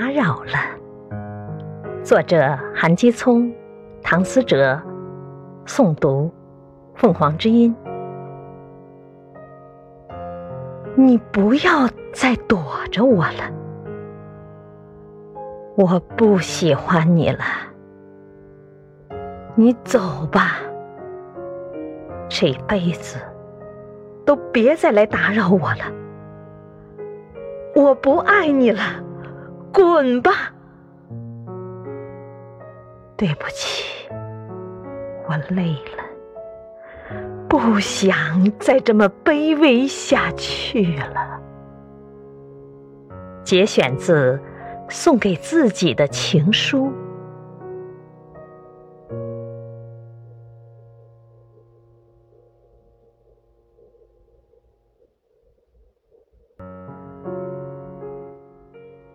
[0.00, 0.54] 打扰了。
[2.02, 3.52] 作者：韩基聪，
[4.02, 4.80] 唐思哲，
[5.66, 6.32] 诵读：
[6.94, 7.76] 凤凰之音。
[10.94, 12.58] 你不要再躲
[12.90, 13.52] 着我了，
[15.76, 17.44] 我不喜欢你了。
[19.54, 19.98] 你走
[20.32, 20.56] 吧，
[22.26, 23.18] 这辈子
[24.24, 25.84] 都别再来打扰我了。
[27.74, 28.80] 我不爱你了，
[29.72, 30.52] 滚吧！
[33.16, 34.08] 对不起，
[35.28, 37.14] 我累了，
[37.48, 41.40] 不想再这么卑微下去了。
[43.44, 44.40] 节选自
[44.90, 46.86] 《送给自己的情书》。